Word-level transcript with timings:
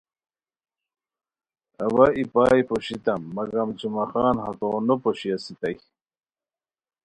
اوا 1.85 2.05
ای 2.15 2.23
پائے 2.33 2.61
پوشیتام 2.67 3.21
مگم 3.35 3.69
جمعہ 3.79 4.05
خان 4.11 4.35
ہتو 4.45 4.69
نو 4.87 4.95
پوشی 5.03 5.29
اسیتائے 5.33 5.75